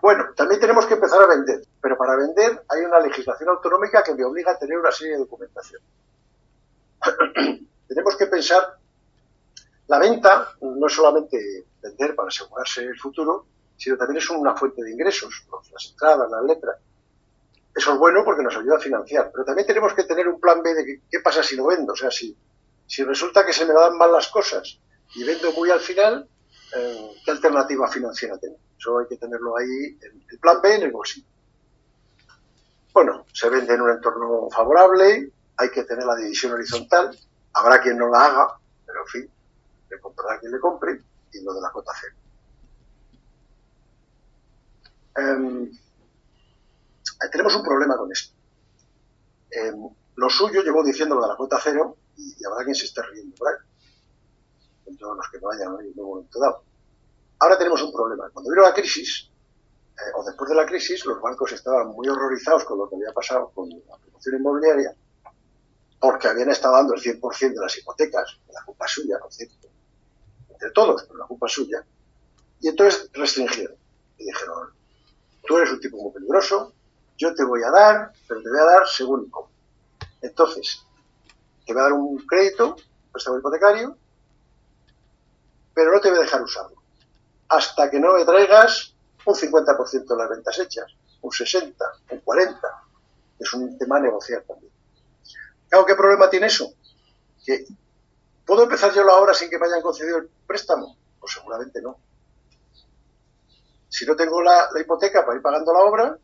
Bueno, 0.00 0.26
también 0.36 0.60
tenemos 0.60 0.86
que 0.86 0.94
empezar 0.94 1.20
a 1.20 1.26
vender, 1.26 1.64
pero 1.80 1.98
para 1.98 2.14
vender 2.14 2.64
hay 2.68 2.82
una 2.82 3.00
legislación 3.00 3.48
autonómica 3.48 4.04
que 4.04 4.14
me 4.14 4.24
obliga 4.24 4.52
a 4.52 4.58
tener 4.58 4.78
una 4.78 4.92
serie 4.92 5.14
de 5.14 5.18
documentación. 5.18 5.82
tenemos 7.88 8.16
que 8.16 8.26
pensar, 8.26 8.78
la 9.88 9.98
venta 9.98 10.52
no 10.60 10.86
es 10.86 10.92
solamente 10.92 11.64
vender 11.82 12.14
para 12.14 12.28
asegurarse 12.28 12.84
el 12.84 13.00
futuro, 13.00 13.46
sino 13.76 13.96
también 13.96 14.18
es 14.18 14.30
una 14.30 14.54
fuente 14.54 14.82
de 14.82 14.92
ingresos, 14.92 15.46
las 15.72 15.86
entradas, 15.90 16.30
las 16.30 16.44
letras. 16.44 16.76
Eso 17.74 17.92
es 17.92 17.98
bueno 17.98 18.22
porque 18.24 18.42
nos 18.42 18.56
ayuda 18.56 18.76
a 18.76 18.80
financiar, 18.80 19.30
pero 19.32 19.44
también 19.44 19.66
tenemos 19.66 19.94
que 19.94 20.04
tener 20.04 20.28
un 20.28 20.40
plan 20.40 20.62
B 20.62 20.74
de 20.74 21.00
qué 21.10 21.20
pasa 21.20 21.42
si 21.42 21.56
lo 21.56 21.66
vendo. 21.66 21.92
O 21.92 21.96
sea, 21.96 22.10
si, 22.10 22.36
si 22.86 23.02
resulta 23.02 23.44
que 23.44 23.52
se 23.52 23.66
me 23.66 23.74
dan 23.74 23.98
mal 23.98 24.12
las 24.12 24.28
cosas 24.28 24.78
y 25.14 25.24
vendo 25.24 25.52
muy 25.52 25.70
al 25.70 25.80
final, 25.80 26.28
eh, 26.76 27.10
¿qué 27.24 27.30
alternativa 27.32 27.88
financiera 27.88 28.38
tengo? 28.38 28.58
Eso 28.78 28.98
hay 28.98 29.06
que 29.08 29.16
tenerlo 29.16 29.56
ahí, 29.56 29.98
el 30.30 30.38
plan 30.38 30.60
B 30.62 30.74
en 30.74 30.82
el 30.82 30.92
bolsillo. 30.92 31.26
Bueno, 32.92 33.26
se 33.32 33.48
vende 33.48 33.74
en 33.74 33.80
un 33.80 33.90
entorno 33.90 34.48
favorable, 34.50 35.32
hay 35.56 35.70
que 35.70 35.82
tener 35.82 36.04
la 36.04 36.14
división 36.14 36.52
horizontal, 36.52 37.16
habrá 37.52 37.80
quien 37.80 37.98
no 37.98 38.08
la 38.08 38.26
haga, 38.26 38.56
pero 38.86 39.00
en 39.00 39.06
fin, 39.06 39.30
le 39.90 39.98
comprará 39.98 40.38
quien 40.38 40.52
le 40.52 40.60
compre, 40.60 41.00
y 41.32 41.42
lo 41.42 41.54
de 41.54 41.60
la 41.60 41.70
cota 41.70 41.92
Em, 45.16 45.70
tenemos 47.30 47.54
un 47.54 47.62
problema 47.62 47.96
con 47.96 48.10
esto. 48.10 48.34
Em, 49.50 49.88
lo 50.16 50.30
suyo 50.30 50.62
llevo 50.62 50.82
diciendo 50.82 51.14
lo 51.14 51.22
de 51.22 51.28
la 51.28 51.36
cuota 51.36 51.58
cero 51.62 51.96
y, 52.16 52.44
habrá 52.44 52.64
quien 52.64 52.74
se 52.74 52.86
esté 52.86 53.02
riendo 53.02 53.34
por 53.36 53.48
ahí. 53.48 53.54
En 54.86 54.96
todos 54.96 55.16
los 55.16 55.28
que 55.30 55.38
no 55.38 55.48
vayan 55.48 55.76
a 55.76 55.80
en 55.80 55.98
un 55.98 56.06
momento 56.06 56.38
dado. 56.38 56.62
Ahora 57.38 57.58
tenemos 57.58 57.82
un 57.82 57.92
problema. 57.92 58.28
Cuando 58.30 58.50
vino 58.50 58.62
la 58.62 58.74
crisis, 58.74 59.28
eh, 59.96 60.10
o 60.16 60.24
después 60.24 60.48
de 60.50 60.56
la 60.56 60.66
crisis, 60.66 61.04
los 61.04 61.20
bancos 61.20 61.52
estaban 61.52 61.88
muy 61.88 62.08
horrorizados 62.08 62.64
con 62.64 62.78
lo 62.78 62.88
que 62.88 62.96
había 62.96 63.12
pasado 63.12 63.50
con 63.54 63.68
la 63.68 63.96
promoción 63.96 64.36
inmobiliaria, 64.36 64.94
porque 66.00 66.28
habían 66.28 66.50
estado 66.50 66.74
dando 66.76 66.94
el 66.94 67.00
100% 67.00 67.54
de 67.54 67.60
las 67.60 67.78
hipotecas, 67.78 68.38
la 68.52 68.64
culpa 68.64 68.86
suya, 68.88 69.18
¿no 69.18 69.28
es 69.28 69.36
cierto? 69.36 69.68
Entre 70.50 70.70
todos, 70.70 71.04
pero 71.04 71.18
la 71.18 71.26
culpa 71.26 71.48
suya. 71.48 71.84
Y 72.60 72.68
entonces 72.68 73.10
restringieron. 73.12 73.76
Y 74.18 74.24
dijeron, 74.24 74.70
tú 75.46 75.56
eres 75.58 75.70
un 75.72 75.80
tipo 75.80 75.96
muy 75.96 76.12
peligroso, 76.12 76.72
yo 77.16 77.34
te 77.34 77.44
voy 77.44 77.62
a 77.62 77.70
dar, 77.70 78.12
pero 78.26 78.42
te 78.42 78.48
voy 78.48 78.58
a 78.58 78.64
dar 78.64 78.86
según 78.86 79.28
cómo. 79.30 79.50
Entonces, 80.20 80.84
te 81.66 81.72
voy 81.72 81.80
a 81.80 81.84
dar 81.84 81.92
un 81.92 82.18
crédito, 82.26 82.74
un 82.74 83.12
préstamo 83.12 83.38
hipotecario, 83.38 83.96
pero 85.74 85.92
no 85.92 86.00
te 86.00 86.10
voy 86.10 86.18
a 86.18 86.22
dejar 86.22 86.42
usarlo. 86.42 86.76
Hasta 87.48 87.90
que 87.90 88.00
no 88.00 88.14
me 88.14 88.24
traigas 88.24 88.94
un 89.24 89.34
50% 89.34 90.06
de 90.06 90.16
las 90.16 90.30
ventas 90.30 90.58
hechas, 90.58 90.92
un 91.20 91.32
60, 91.32 91.84
un 92.10 92.18
40. 92.20 92.82
Es 93.38 93.52
un 93.52 93.78
tema 93.78 93.96
a 93.96 94.00
negociar 94.00 94.42
también. 94.42 94.72
¿qué 95.86 95.94
problema 95.96 96.30
tiene 96.30 96.46
eso? 96.46 96.72
Que 97.44 97.66
¿Puedo 98.46 98.64
empezar 98.64 98.92
yo 98.92 99.04
la 99.04 99.14
obra 99.14 99.32
sin 99.32 99.48
que 99.48 99.58
me 99.58 99.66
hayan 99.66 99.80
concedido 99.80 100.18
el 100.18 100.28
préstamo? 100.46 100.96
Pues 101.18 101.32
seguramente 101.32 101.80
no. 101.80 101.96
Si 103.94 104.04
no 104.04 104.16
tengo 104.16 104.42
la, 104.42 104.68
hipoteca 104.80 105.24
para 105.24 105.36
ir 105.36 105.42
pagando 105.42 105.72
la 105.72 105.78
obra, 105.84 106.18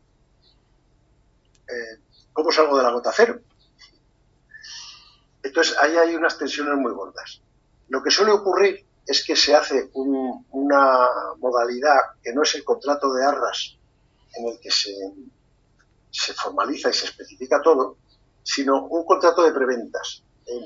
eh, 1.69 2.01
¿cómo 2.33 2.51
salgo 2.51 2.75
de 2.75 2.83
la 2.83 2.91
gota 2.91 3.13
cero? 3.15 3.39
Entonces 5.41 5.77
ahí 5.79 5.95
hay 5.95 6.13
unas 6.13 6.37
tensiones 6.37 6.75
muy 6.75 6.91
gordas. 6.91 7.41
Lo 7.87 8.03
que 8.03 8.11
suele 8.11 8.33
ocurrir 8.33 8.85
es 9.07 9.23
que 9.25 9.37
se 9.37 9.55
hace 9.55 9.89
una 9.93 11.07
modalidad 11.37 12.19
que 12.21 12.33
no 12.33 12.43
es 12.43 12.55
el 12.55 12.65
contrato 12.65 13.13
de 13.13 13.23
arras 13.23 13.77
en 14.35 14.49
el 14.49 14.59
que 14.59 14.69
se, 14.69 16.33
formaliza 16.33 16.89
y 16.89 16.93
se 16.93 17.05
especifica 17.05 17.61
todo, 17.61 17.95
sino 18.43 18.85
un 18.85 19.05
contrato 19.05 19.43
de 19.43 19.53
preventas 19.53 20.25
en, 20.45 20.61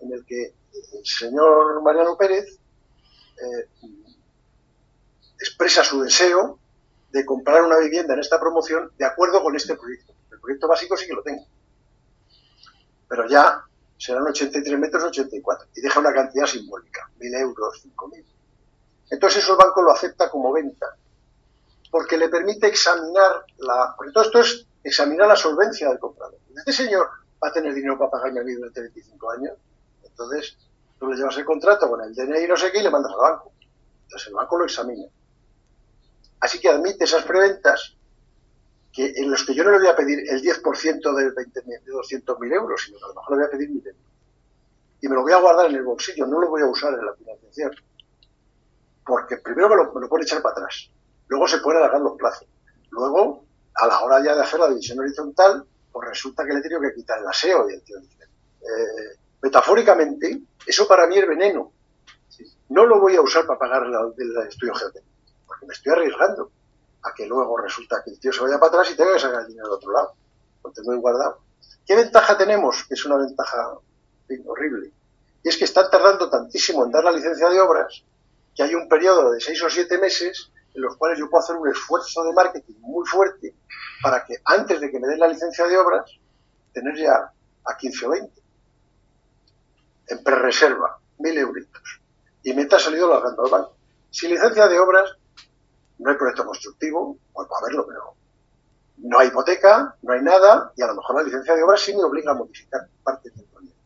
en 0.00 0.12
el 0.12 0.24
que 0.26 0.54
el 0.72 1.06
señor 1.06 1.80
Mariano 1.84 2.16
Pérez 2.16 2.58
eh, 3.36 3.68
expresa 5.38 5.84
su 5.84 6.02
deseo 6.02 6.58
de 7.10 7.24
comprar 7.24 7.62
una 7.62 7.78
vivienda 7.78 8.14
en 8.14 8.20
esta 8.20 8.38
promoción 8.38 8.92
de 8.98 9.04
acuerdo 9.04 9.42
con 9.42 9.56
este 9.56 9.76
proyecto. 9.76 10.12
El 10.30 10.40
proyecto 10.40 10.68
básico 10.68 10.96
sí 10.96 11.06
que 11.06 11.14
lo 11.14 11.22
tengo. 11.22 11.46
Pero 13.08 13.26
ya 13.28 13.64
serán 13.96 14.26
83 14.26 14.78
metros, 14.78 15.04
84. 15.04 15.68
Y 15.74 15.80
deja 15.80 16.00
una 16.00 16.12
cantidad 16.12 16.46
simbólica, 16.46 17.08
1.000 17.18 17.40
euros, 17.40 17.82
5.000. 17.84 18.24
Entonces 19.10 19.42
eso 19.42 19.52
el 19.52 19.58
banco 19.58 19.82
lo 19.82 19.92
acepta 19.92 20.30
como 20.30 20.52
venta. 20.52 20.86
Porque 21.90 22.18
le 22.18 22.28
permite 22.28 22.66
examinar 22.66 23.44
la... 23.58 23.94
Porque 23.96 24.12
todo 24.12 24.24
esto 24.24 24.40
es 24.40 24.66
examinar 24.84 25.26
la 25.28 25.36
solvencia 25.36 25.88
del 25.88 25.98
comprador. 25.98 26.38
Este 26.54 26.72
señor 26.72 27.08
va 27.42 27.48
a 27.48 27.52
tener 27.52 27.72
dinero 27.72 27.98
para 27.98 28.10
pagarme 28.10 28.40
a 28.40 28.44
mí 28.44 28.52
durante 28.52 28.80
25 28.80 29.30
años. 29.30 29.56
Entonces, 30.02 30.56
tú 30.98 31.06
le 31.08 31.16
llevas 31.16 31.36
el 31.38 31.44
contrato 31.44 31.88
con 31.88 32.02
el 32.02 32.14
DNI 32.14 32.44
y 32.44 32.48
no 32.48 32.56
sé 32.56 32.70
qué 32.70 32.80
y 32.80 32.82
le 32.82 32.90
mandas 32.90 33.12
al 33.12 33.18
banco. 33.18 33.52
Entonces 34.04 34.28
el 34.28 34.34
banco 34.34 34.58
lo 34.58 34.64
examina. 34.64 35.04
Así 36.40 36.60
que 36.60 36.68
admite 36.68 37.04
esas 37.04 37.24
preventas 37.24 37.96
que 38.92 39.12
en 39.16 39.30
los 39.30 39.44
que 39.44 39.54
yo 39.54 39.64
no 39.64 39.70
le 39.70 39.78
voy 39.78 39.88
a 39.88 39.96
pedir 39.96 40.20
el 40.28 40.42
10% 40.42 41.14
de, 41.14 41.24
de 41.30 41.92
200.000 41.92 42.52
euros, 42.54 42.82
sino 42.82 42.98
que 42.98 43.04
a 43.04 43.08
lo 43.08 43.14
mejor 43.14 43.30
le 43.30 43.36
voy 43.36 43.46
a 43.46 43.50
pedir 43.50 43.70
1.000 43.70 43.86
euros. 43.86 44.02
y 45.00 45.08
me 45.08 45.14
lo 45.14 45.22
voy 45.22 45.32
a 45.32 45.38
guardar 45.38 45.66
en 45.66 45.76
el 45.76 45.84
bolsillo, 45.84 46.26
no 46.26 46.40
lo 46.40 46.48
voy 46.48 46.62
a 46.62 46.66
usar 46.66 46.94
en 46.94 47.04
la 47.04 47.14
financiación. 47.14 47.72
Porque 49.04 49.38
primero 49.38 49.68
me 49.68 49.76
lo, 49.76 49.92
me 49.92 50.00
lo 50.00 50.08
pueden 50.08 50.26
echar 50.26 50.42
para 50.42 50.52
atrás, 50.52 50.90
luego 51.28 51.46
se 51.48 51.58
pueden 51.58 51.80
alargar 51.80 52.00
los 52.00 52.16
plazos, 52.16 52.48
luego 52.90 53.44
a 53.74 53.86
la 53.86 54.00
hora 54.00 54.22
ya 54.22 54.34
de 54.34 54.42
hacer 54.42 54.58
la 54.60 54.68
división 54.68 54.98
horizontal, 55.00 55.64
pues 55.92 56.08
resulta 56.08 56.44
que 56.44 56.52
le 56.52 56.58
he 56.58 56.62
tenido 56.62 56.80
que 56.80 56.94
quitar 56.94 57.18
el 57.20 57.26
aseo 57.28 57.68
y 57.70 57.74
el 57.74 57.82
tío 57.82 57.98
dice, 58.00 58.24
eh, 58.60 59.18
metafóricamente, 59.42 60.42
eso 60.66 60.86
para 60.86 61.06
mí 61.06 61.18
es 61.18 61.26
veneno. 61.28 61.72
No 62.70 62.84
lo 62.84 63.00
voy 63.00 63.16
a 63.16 63.20
usar 63.22 63.46
para 63.46 63.58
pagar 63.58 63.84
el 63.86 64.36
estudio 64.46 64.74
geotécnico, 64.74 65.17
me 65.66 65.74
estoy 65.74 65.92
arriesgando 65.92 66.50
a 67.02 67.14
que 67.14 67.26
luego 67.26 67.56
resulta 67.58 68.02
que 68.04 68.10
el 68.10 68.20
tío 68.20 68.32
se 68.32 68.40
vaya 68.40 68.58
para 68.58 68.70
atrás 68.70 68.90
y 68.92 68.96
tenga 68.96 69.14
que 69.14 69.20
sacar 69.20 69.42
el 69.42 69.48
dinero 69.48 69.68
del 69.68 69.76
otro 69.76 69.92
lado. 69.92 70.14
Lo 70.64 70.70
tengo 70.72 70.96
guardado. 70.98 71.40
¿Qué 71.86 71.94
ventaja 71.94 72.36
tenemos? 72.36 72.84
Que 72.84 72.94
es 72.94 73.04
una 73.04 73.16
ventaja 73.16 73.78
horrible. 74.46 74.92
Y 75.42 75.48
es 75.48 75.56
que 75.56 75.64
están 75.64 75.90
tardando 75.90 76.28
tantísimo 76.28 76.84
en 76.84 76.90
dar 76.90 77.04
la 77.04 77.12
licencia 77.12 77.48
de 77.48 77.60
obras 77.60 78.02
que 78.54 78.62
hay 78.62 78.74
un 78.74 78.88
periodo 78.88 79.30
de 79.30 79.40
seis 79.40 79.62
o 79.62 79.70
siete 79.70 79.98
meses 79.98 80.50
en 80.74 80.82
los 80.82 80.96
cuales 80.96 81.18
yo 81.18 81.30
puedo 81.30 81.42
hacer 81.42 81.56
un 81.56 81.68
esfuerzo 81.68 82.24
de 82.24 82.32
marketing 82.32 82.74
muy 82.80 83.06
fuerte 83.06 83.54
para 84.02 84.24
que 84.24 84.34
antes 84.44 84.80
de 84.80 84.90
que 84.90 84.98
me 84.98 85.08
den 85.08 85.20
la 85.20 85.28
licencia 85.28 85.66
de 85.66 85.78
obras, 85.78 86.10
tener 86.72 86.96
ya 86.96 87.32
a 87.64 87.76
15 87.76 88.06
o 88.06 88.10
20 88.10 88.42
en 90.08 90.22
pre-reserva, 90.22 90.98
mil 91.18 91.36
euritos. 91.36 92.00
Y 92.42 92.52
me 92.52 92.62
ha 92.70 92.78
salido 92.78 93.08
la 93.08 93.30
del 93.30 93.50
banco. 93.50 93.76
Sin 94.10 94.30
licencia 94.30 94.68
de 94.68 94.78
obras, 94.78 95.17
no 95.98 96.10
hay 96.10 96.16
proyecto 96.16 96.46
constructivo, 96.46 97.18
pues 97.32 97.48
va 97.48 97.56
a 97.56 97.58
haberlo, 97.60 97.86
pero 97.86 98.14
no 98.98 99.18
hay 99.18 99.28
hipoteca, 99.28 99.96
no 100.02 100.12
hay 100.12 100.22
nada, 100.22 100.72
y 100.76 100.82
a 100.82 100.86
lo 100.86 100.96
mejor 100.96 101.16
la 101.16 101.22
licencia 101.22 101.54
de 101.54 101.62
obras 101.62 101.80
sí 101.80 101.94
me 101.94 102.02
obliga 102.02 102.32
a 102.32 102.34
modificar 102.34 102.88
parte 103.02 103.30
del 103.30 103.44
proyecto. 103.46 103.78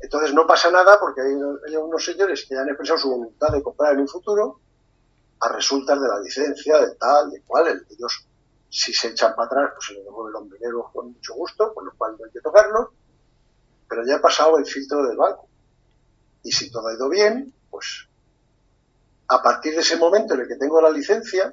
Entonces 0.00 0.34
no 0.34 0.46
pasa 0.46 0.70
nada 0.70 0.98
porque 0.98 1.20
hay, 1.20 1.32
hay 1.66 1.76
unos 1.76 2.04
señores 2.04 2.46
que 2.48 2.56
han 2.56 2.68
expresado 2.68 2.98
su 2.98 3.10
voluntad 3.10 3.48
de 3.48 3.62
comprar 3.62 3.94
en 3.94 4.00
un 4.00 4.08
futuro 4.08 4.60
a 5.40 5.52
resultas 5.52 6.00
de 6.00 6.08
la 6.08 6.20
licencia, 6.20 6.78
de 6.80 6.94
tal, 6.94 7.30
de 7.30 7.42
cual, 7.42 7.86
ellos 7.90 8.26
si 8.68 8.92
se 8.92 9.08
echan 9.08 9.34
para 9.34 9.46
atrás, 9.46 9.70
pues 9.74 9.86
se 9.86 9.94
le 9.94 10.02
devuelve 10.02 10.30
el 10.30 10.36
hombrinero 10.36 10.90
con 10.92 11.12
mucho 11.12 11.34
gusto, 11.34 11.72
con 11.72 11.86
lo 11.86 11.92
cual 11.96 12.16
no 12.18 12.24
hay 12.24 12.30
que 12.30 12.40
tocarlo, 12.40 12.92
pero 13.88 14.04
ya 14.04 14.16
ha 14.16 14.20
pasado 14.20 14.58
el 14.58 14.66
filtro 14.66 15.06
del 15.06 15.16
banco. 15.16 15.48
Y 16.42 16.52
si 16.52 16.70
todo 16.70 16.88
ha 16.88 16.94
ido 16.94 17.08
bien, 17.08 17.54
pues 17.70 18.08
a 19.28 19.42
partir 19.42 19.74
de 19.74 19.80
ese 19.80 19.96
momento 19.96 20.34
en 20.34 20.40
el 20.40 20.48
que 20.48 20.56
tengo 20.56 20.80
la 20.80 20.90
licencia, 20.90 21.52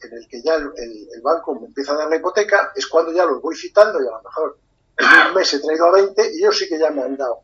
en 0.00 0.12
el 0.12 0.28
que 0.28 0.42
ya 0.42 0.54
el, 0.54 1.20
banco 1.22 1.54
me 1.58 1.66
empieza 1.66 1.92
a 1.92 1.96
dar 1.96 2.08
la 2.08 2.16
hipoteca, 2.16 2.72
es 2.74 2.86
cuando 2.86 3.12
ya 3.12 3.24
los 3.24 3.42
voy 3.42 3.56
citando 3.56 4.00
y 4.00 4.06
a 4.06 4.10
lo 4.10 4.22
mejor 4.22 4.58
en 4.96 5.28
un 5.28 5.34
mes 5.34 5.52
he 5.52 5.60
traído 5.60 5.86
a 5.86 5.92
20 5.92 6.32
y 6.34 6.38
ellos 6.38 6.58
sí 6.58 6.68
que 6.68 6.78
ya 6.78 6.90
me 6.90 7.02
han 7.02 7.16
dado 7.16 7.42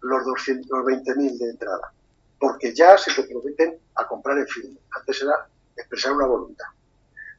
los, 0.00 0.24
200, 0.24 0.70
los 0.70 0.86
20.000 0.86 1.38
de 1.38 1.50
entrada. 1.50 1.92
Porque 2.38 2.74
ya 2.74 2.98
se 2.98 3.14
comprometen 3.14 3.78
a 3.94 4.06
comprar 4.06 4.38
en 4.38 4.46
firme. 4.46 4.78
Antes 4.90 5.22
era 5.22 5.46
expresar 5.76 6.12
una 6.12 6.26
voluntad. 6.26 6.66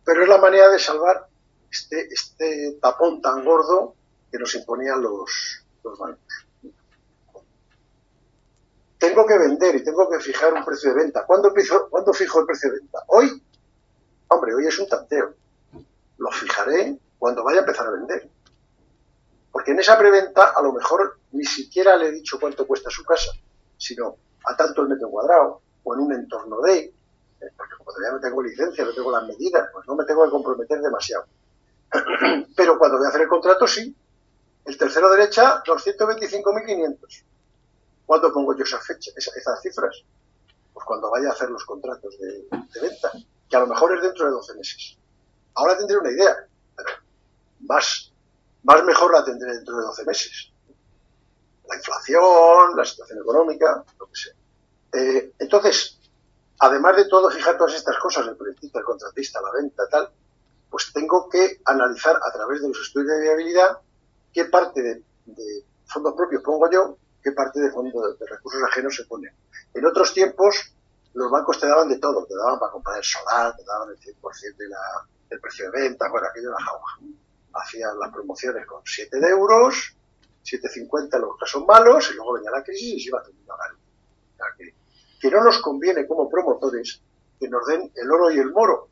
Pero 0.04 0.24
es 0.24 0.30
la 0.30 0.38
manera 0.38 0.70
de 0.70 0.80
salvar 0.80 1.28
este, 1.72 2.08
este 2.12 2.78
tapón 2.82 3.22
tan 3.22 3.44
gordo 3.44 3.96
que 4.32 4.40
nos 4.40 4.54
imponían 4.56 5.02
los, 5.02 5.64
los 5.84 5.98
bancos. 5.98 6.45
Tengo 9.06 9.28
que 9.28 9.38
vender 9.38 9.76
y 9.76 9.84
tengo 9.84 10.10
que 10.10 10.20
fijar 10.20 10.52
un 10.52 10.66
precio 10.66 10.90
de 10.90 11.04
venta. 11.04 11.26
¿Cuándo, 11.28 11.54
¿Cuándo 11.92 12.12
fijo 12.12 12.40
el 12.40 12.46
precio 12.48 12.72
de 12.72 12.80
venta? 12.80 13.04
Hoy. 13.08 13.44
Hombre, 14.30 14.56
hoy 14.56 14.66
es 14.66 14.80
un 14.80 14.90
tanteo. 14.90 15.36
Lo 16.18 16.32
fijaré 16.32 16.98
cuando 17.20 17.44
vaya 17.44 17.60
a 17.60 17.62
empezar 17.62 17.86
a 17.86 17.92
vender. 17.92 18.28
Porque 19.52 19.72
en 19.72 19.80
esa 19.80 19.96
preventa 19.96 20.54
a 20.56 20.62
lo 20.64 20.74
mejor 20.74 21.20
ni 21.34 21.46
siquiera 21.46 21.96
le 21.98 22.08
he 22.08 22.12
dicho 22.14 22.40
cuánto 22.40 22.66
cuesta 22.66 22.90
su 22.90 23.04
casa, 23.04 23.32
sino 23.78 24.18
a 24.44 24.58
tanto 24.58 24.82
el 24.82 24.90
metro 24.90 25.08
cuadrado 25.12 25.62
o 25.84 25.94
en 25.94 26.02
un 26.02 26.14
entorno 26.14 26.60
de, 26.62 26.92
porque 27.56 27.76
como 27.78 27.92
todavía 27.92 28.12
no 28.12 28.20
tengo 28.20 28.42
licencia, 28.42 28.84
no 28.84 28.94
tengo 28.94 29.12
las 29.12 29.28
medidas, 29.28 29.70
pues 29.72 29.88
no 29.88 29.96
me 29.96 30.06
tengo 30.06 30.26
que 30.26 30.32
comprometer 30.32 30.82
demasiado. 30.82 31.28
Pero 32.56 32.80
cuando 32.80 32.98
voy 32.98 33.06
a 33.06 33.10
hacer 33.10 33.22
el 33.22 33.28
contrato, 33.28 33.68
sí. 33.68 33.96
El 34.66 34.78
tercero 34.80 35.12
derecha, 35.12 35.62
225.500. 35.64 37.24
¿Cuándo 38.06 38.32
pongo 38.32 38.56
yo 38.56 38.64
esa 38.64 38.80
fecha, 38.80 39.12
esas, 39.16 39.62
cifras? 39.62 40.04
Pues 40.74 40.86
cuando 40.86 41.10
vaya 41.10 41.30
a 41.30 41.32
hacer 41.32 41.50
los 41.50 41.64
contratos 41.66 42.18
de, 42.20 42.48
venta, 42.82 43.12
que 43.50 43.56
a 43.56 43.60
lo 43.60 43.68
mejor 43.68 43.96
es 43.96 44.02
dentro 44.02 44.26
de 44.26 44.32
12 44.32 44.54
meses. 44.56 44.98
Ahora 45.56 45.78
tendré 45.78 45.98
una 45.98 46.12
idea, 46.12 46.48
más, 47.62 48.12
más 48.64 48.84
mejor 48.84 49.14
la 49.14 49.24
tendré 49.24 49.54
dentro 49.54 49.78
de 49.78 49.84
12 49.84 50.06
meses. 50.06 50.52
La 51.68 51.76
inflación, 51.76 52.76
la 52.76 52.86
situación 52.86 53.20
económica, 53.20 53.84
lo 53.98 54.08
que 54.08 54.16
sea. 54.16 54.34
Eh, 54.94 55.34
entonces, 55.40 55.98
además 56.60 56.96
de 56.98 57.06
todo, 57.06 57.30
fijar 57.32 57.58
todas 57.58 57.74
estas 57.74 57.98
cosas, 57.98 58.28
el 58.28 58.36
proyectista, 58.36 58.80
el 58.80 58.86
contratista, 58.86 59.42
la 59.42 59.52
venta, 59.52 59.88
tal, 59.90 60.10
pues 60.70 60.92
tengo 60.94 61.30
que 61.30 61.62
analizar 61.66 62.18
a 62.18 62.32
través 62.32 62.62
de 62.62 62.68
los 62.68 62.80
estudios 62.80 63.12
de 63.12 63.22
viabilidad 63.22 63.78
qué 64.34 64.46
parte 64.46 64.82
de, 64.82 65.04
fondos 65.86 66.14
propios 66.16 66.44
pongo 66.44 66.70
yo, 66.70 66.98
qué 67.26 67.32
parte 67.32 67.60
de 67.60 67.72
fondos 67.72 68.20
de, 68.20 68.26
recursos 68.28 68.62
ajenos 68.62 68.96
se 68.96 69.04
pone. 69.06 69.34
En 69.74 69.84
otros 69.84 70.14
tiempos, 70.14 70.72
los 71.16 71.32
bancos 71.32 71.60
te 71.60 71.66
daban 71.66 71.90
de 71.90 71.98
todo, 71.98 72.24
te 72.24 72.36
daban 72.36 72.60
para 72.60 72.72
comprar 72.72 72.98
el 73.00 73.04
solar, 73.04 73.56
te 73.58 73.64
daban 73.64 73.90
el 73.90 73.98
100% 74.00 74.58
de 74.58 74.68
del 75.28 75.40
precio 75.40 75.72
de 75.72 75.82
venta, 75.82 76.08
bueno, 76.12 76.28
aquello 76.28 76.50
era 76.50 76.64
jagua. 76.64 77.00
Hacían 77.54 78.00
las 78.00 78.14
promociones 78.14 78.64
con 78.68 78.82
7 78.86 79.20
de 79.20 79.28
euros, 79.28 79.96
7,50 80.44 81.20
los 81.20 81.36
casos 81.40 81.66
malos, 81.66 82.12
y 82.12 82.14
luego 82.14 82.34
venía 82.34 82.52
la 82.52 82.64
crisis 82.64 82.94
y 82.94 83.00
se 83.00 83.08
iba 83.10 83.20
a 83.20 83.24
la 83.24 84.56
que 84.56 84.76
que 85.20 85.32
no 85.32 85.44
nos 85.44 85.60
conviene 85.62 86.06
como 86.06 86.30
promotores 86.30 87.02
que 87.40 87.50
nos 87.50 87.66
den 87.66 87.92
el 87.96 88.12
oro 88.12 88.30
y 88.30 88.38
el 88.38 88.52
moro, 88.52 88.90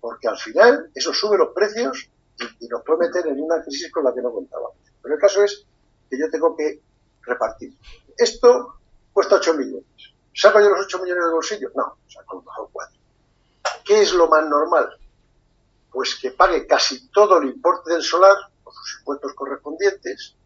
porque 0.00 0.26
al 0.26 0.36
final 0.36 0.90
eso 0.92 1.12
sube 1.12 1.38
los 1.38 1.50
precios 1.54 2.10
y, 2.58 2.66
nos 2.66 2.82
puede 2.82 3.06
meter 3.06 3.28
en 3.28 3.40
una 3.40 3.62
crisis 3.62 3.92
con 3.92 4.02
la 4.02 4.12
que 4.12 4.22
no 4.22 4.32
contábamos. 4.32 4.74
Pero 5.00 5.14
el 5.14 5.20
caso 5.20 5.44
es 5.44 5.64
que 6.10 6.18
yo 6.18 6.28
tengo 6.28 6.56
que 6.56 6.80
repartir. 7.26 7.76
Esto 8.16 8.76
cuesta 9.12 9.36
8 9.36 9.54
millones. 9.54 9.84
¿Saco 10.34 10.60
yo 10.60 10.68
los 10.70 10.86
8 10.86 11.02
millones 11.02 11.24
del 11.24 11.32
bolsillo? 11.32 11.70
No, 11.74 11.98
saco 12.08 12.42
mejor 12.42 12.68
4. 12.72 12.98
¿Qué 13.84 14.02
es 14.02 14.12
lo 14.12 14.28
más 14.28 14.46
normal? 14.46 14.98
Pues 15.90 16.14
que 16.16 16.30
pague 16.30 16.66
casi 16.66 17.08
todo 17.08 17.38
el 17.38 17.48
importe 17.48 17.92
del 17.92 18.02
solar, 18.02 18.36
por 18.62 18.74
sus 18.74 18.98
impuestos 18.98 19.34
correspondientes, 19.34 20.36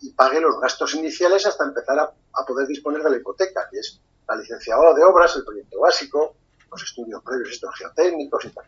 y 0.00 0.10
pague 0.10 0.40
los 0.40 0.60
gastos 0.60 0.94
iniciales 0.94 1.46
hasta 1.46 1.64
empezar 1.64 1.98
a, 1.98 2.44
poder 2.46 2.66
disponer 2.66 3.02
de 3.02 3.10
la 3.10 3.16
hipoteca, 3.16 3.68
que 3.70 3.78
es 3.78 4.00
la 4.28 4.36
licenciadora 4.36 4.92
de 4.92 5.04
obras, 5.04 5.34
el 5.36 5.44
proyecto 5.44 5.80
básico, 5.80 6.34
los 6.70 6.82
estudios 6.82 7.22
previos 7.22 7.50
estos 7.50 7.74
geotécnicos 7.76 8.44
y 8.44 8.50
tal. 8.50 8.64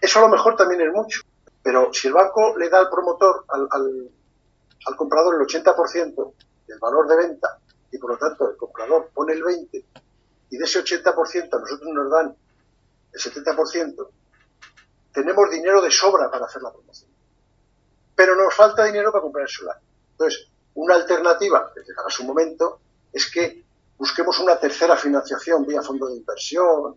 Eso 0.00 0.18
a 0.18 0.22
lo 0.22 0.28
mejor 0.28 0.56
también 0.56 0.80
es 0.80 0.92
mucho, 0.92 1.22
pero 1.62 1.92
si 1.92 2.08
el 2.08 2.14
banco 2.14 2.56
le 2.56 2.68
da 2.68 2.78
al 2.78 2.90
promotor, 2.90 3.44
al, 3.48 3.68
al, 4.86 4.96
comprador 4.96 5.34
el 5.34 5.46
80% 5.46 6.32
del 6.70 6.78
valor 6.78 7.08
de 7.08 7.16
venta 7.16 7.58
y 7.90 7.98
por 7.98 8.12
lo 8.12 8.18
tanto 8.18 8.48
el 8.48 8.56
comprador 8.56 9.10
pone 9.12 9.32
el 9.32 9.42
20% 9.42 9.84
y 10.50 10.56
de 10.56 10.64
ese 10.64 10.82
80% 10.82 11.54
a 11.54 11.58
nosotros 11.58 11.90
nos 11.92 12.10
dan 12.10 12.36
el 13.12 13.20
70%, 13.20 14.08
tenemos 15.12 15.50
dinero 15.50 15.82
de 15.82 15.90
sobra 15.90 16.30
para 16.30 16.46
hacer 16.46 16.62
la 16.62 16.72
promoción. 16.72 17.10
Pero 18.14 18.34
nos 18.36 18.54
falta 18.54 18.84
dinero 18.84 19.10
para 19.12 19.22
comprar 19.22 19.44
el 19.44 19.48
solar. 19.48 19.80
Entonces, 20.12 20.48
una 20.74 20.94
alternativa, 20.94 21.72
que 21.74 21.82
llegará 21.82 22.08
su 22.08 22.24
momento, 22.24 22.80
es 23.12 23.30
que 23.30 23.64
busquemos 23.98 24.38
una 24.40 24.58
tercera 24.58 24.96
financiación 24.96 25.66
vía 25.66 25.82
fondo 25.82 26.08
de 26.08 26.16
inversión, 26.16 26.96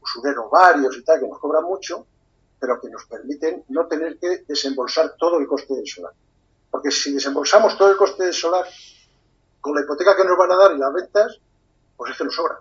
usureros 0.00 0.50
varios 0.50 0.96
y 0.96 1.02
tal, 1.02 1.20
que 1.20 1.28
nos 1.28 1.38
cobran 1.38 1.64
mucho, 1.64 2.06
pero 2.58 2.80
que 2.80 2.88
nos 2.88 3.04
permiten 3.06 3.64
no 3.68 3.86
tener 3.86 4.18
que 4.18 4.44
desembolsar 4.46 5.14
todo 5.16 5.38
el 5.38 5.46
coste 5.46 5.74
del 5.74 5.86
solar. 5.86 6.12
Porque 6.74 6.90
si 6.90 7.14
desembolsamos 7.14 7.78
todo 7.78 7.88
el 7.92 7.96
coste 7.96 8.32
solar 8.32 8.66
con 9.60 9.76
la 9.76 9.82
hipoteca 9.82 10.16
que 10.16 10.24
nos 10.24 10.36
van 10.36 10.50
a 10.50 10.56
dar 10.56 10.74
y 10.74 10.78
las 10.78 10.92
ventas, 10.92 11.38
pues 11.96 12.10
es 12.10 12.18
que 12.18 12.24
nos 12.24 12.34
sobra. 12.34 12.58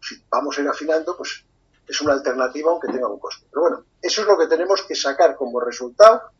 si 0.00 0.24
vamos 0.30 0.56
a 0.56 0.62
ir 0.62 0.68
afinando, 0.68 1.14
pues 1.14 1.44
es 1.86 2.00
una 2.00 2.14
alternativa 2.14 2.70
aunque 2.70 2.88
tenga 2.88 3.06
un 3.06 3.18
coste. 3.18 3.44
Pero 3.50 3.60
bueno, 3.60 3.84
eso 4.00 4.22
es 4.22 4.26
lo 4.26 4.38
que 4.38 4.46
tenemos 4.46 4.80
que 4.80 4.94
sacar 4.94 5.36
como 5.36 5.60
resultado 5.60 6.30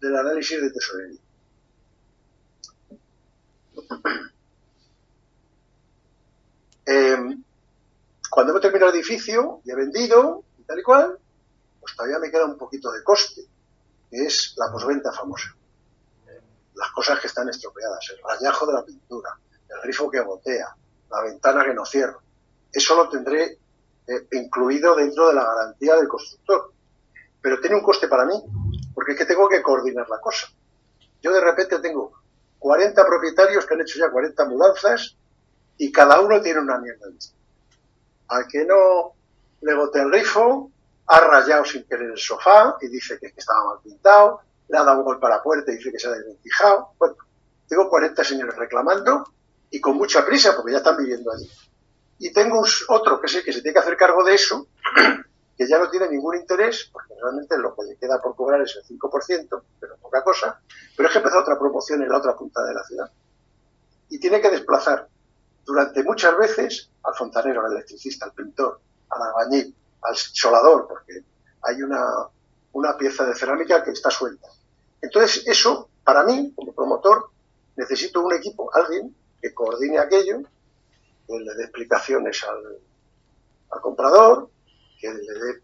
del 0.00 0.14
análisis 0.14 0.62
de 0.62 0.70
tesorería. 0.70 1.20
Em, 6.86 7.42
cuando 8.30 8.52
hemos 8.52 8.62
terminado 8.62 8.92
el 8.92 8.98
edificio 8.98 9.60
y 9.64 9.72
he 9.72 9.74
vendido 9.74 10.44
y 10.56 10.62
tal 10.62 10.78
y 10.78 10.82
cual, 10.84 11.18
pues 11.80 11.96
todavía 11.96 12.20
me 12.20 12.30
queda 12.30 12.44
un 12.44 12.56
poquito 12.56 12.92
de 12.92 13.02
coste, 13.02 13.42
que 14.08 14.24
es 14.24 14.54
la 14.56 14.70
posventa 14.70 15.12
famosa. 15.12 15.57
Las 16.78 16.90
cosas 16.92 17.20
que 17.20 17.26
están 17.26 17.48
estropeadas, 17.48 18.08
el 18.10 18.22
rayajo 18.22 18.66
de 18.66 18.72
la 18.72 18.84
pintura, 18.84 19.36
el 19.68 19.80
grifo 19.82 20.10
que 20.10 20.20
gotea, 20.20 20.74
la 21.10 21.22
ventana 21.22 21.64
que 21.64 21.74
no 21.74 21.84
cierro. 21.84 22.22
Eso 22.72 22.96
lo 22.96 23.08
tendré 23.08 23.58
eh, 24.06 24.26
incluido 24.32 24.94
dentro 24.94 25.28
de 25.28 25.34
la 25.34 25.44
garantía 25.44 25.96
del 25.96 26.08
constructor. 26.08 26.72
Pero 27.40 27.60
tiene 27.60 27.76
un 27.76 27.82
coste 27.82 28.08
para 28.08 28.24
mí, 28.24 28.34
porque 28.94 29.12
es 29.12 29.18
que 29.18 29.26
tengo 29.26 29.48
que 29.48 29.62
coordinar 29.62 30.08
la 30.08 30.20
cosa. 30.20 30.48
Yo 31.20 31.32
de 31.32 31.40
repente 31.40 31.78
tengo 31.80 32.12
40 32.58 33.06
propietarios 33.06 33.66
que 33.66 33.74
han 33.74 33.80
hecho 33.80 33.98
ya 33.98 34.10
40 34.10 34.44
mudanzas 34.46 35.16
y 35.76 35.92
cada 35.92 36.20
uno 36.20 36.40
tiene 36.40 36.60
una 36.60 36.78
mierda 36.78 37.06
Al 38.28 38.46
que 38.46 38.64
no 38.64 39.12
le 39.60 39.74
bote 39.74 40.00
el 40.00 40.10
grifo, 40.10 40.70
ha 41.06 41.20
rayado 41.20 41.64
sin 41.64 41.84
querer 41.84 42.10
el 42.10 42.18
sofá 42.18 42.76
y 42.80 42.88
dice 42.88 43.18
que, 43.18 43.32
estaba 43.36 43.64
mal 43.64 43.78
pintado, 43.82 44.42
le 44.68 44.78
ha 44.78 44.84
dado 44.84 44.98
un 44.98 45.04
golpe 45.04 45.26
a 45.26 45.30
la 45.30 45.42
puerta 45.42 45.72
y 45.72 45.76
dice 45.76 45.90
que 45.90 45.98
se 45.98 46.08
ha 46.08 46.12
desvencijado. 46.12 46.90
Bueno, 46.98 47.16
tengo 47.68 47.88
40 47.88 48.24
señores 48.24 48.56
reclamando 48.56 49.24
y 49.70 49.80
con 49.80 49.96
mucha 49.96 50.24
prisa 50.24 50.54
porque 50.56 50.72
ya 50.72 50.78
están 50.78 50.96
viviendo 50.96 51.32
allí. 51.32 51.50
Y 52.18 52.32
tengo 52.32 52.62
otro 52.88 53.20
que 53.20 53.36
el 53.36 53.44
que 53.44 53.52
se 53.52 53.62
tiene 53.62 53.74
que 53.74 53.78
hacer 53.78 53.96
cargo 53.96 54.24
de 54.24 54.34
eso, 54.34 54.66
que 55.56 55.68
ya 55.68 55.78
no 55.78 55.88
tiene 55.88 56.08
ningún 56.08 56.36
interés, 56.36 56.90
porque 56.92 57.14
realmente 57.20 57.56
lo 57.58 57.74
que 57.74 57.84
le 57.84 57.96
queda 57.96 58.20
por 58.20 58.34
cobrar 58.34 58.60
es 58.62 58.76
el 58.76 58.98
5%, 58.98 59.62
pero 59.78 59.96
poca 59.98 60.24
cosa, 60.24 60.60
pero 60.96 61.08
es 61.08 61.12
que 61.12 61.18
empezó 61.18 61.38
otra 61.40 61.58
promoción 61.58 62.02
en 62.02 62.08
la 62.08 62.18
otra 62.18 62.36
punta 62.36 62.64
de 62.64 62.74
la 62.74 62.82
ciudad. 62.84 63.10
Y 64.08 64.18
tiene 64.18 64.40
que 64.40 64.50
desplazar 64.50 65.08
durante 65.64 66.02
muchas 66.02 66.36
veces 66.36 66.90
al 67.04 67.14
fontanero, 67.14 67.64
al 67.64 67.72
electricista, 67.72 68.26
al 68.26 68.32
pintor, 68.32 68.80
al 69.10 69.22
albañil, 69.22 69.74
al 70.02 70.16
solador, 70.16 70.88
porque 70.88 71.22
hay 71.62 71.82
una, 71.82 72.02
una 72.72 72.96
pieza 72.96 73.24
de 73.26 73.34
cerámica 73.34 73.82
que 73.84 73.90
está 73.90 74.10
suelta. 74.10 74.48
Entonces, 75.00 75.46
eso, 75.46 75.88
para 76.04 76.24
mí, 76.24 76.52
como 76.54 76.72
promotor, 76.72 77.30
necesito 77.76 78.22
un 78.22 78.34
equipo, 78.34 78.70
alguien 78.74 79.14
que 79.40 79.54
coordine 79.54 79.98
aquello, 79.98 80.42
que 81.26 81.38
le 81.38 81.54
dé 81.54 81.64
explicaciones 81.64 82.42
al, 82.44 82.78
al 83.70 83.80
comprador, 83.80 84.50
que 85.00 85.12
le 85.12 85.34
dé 85.34 85.62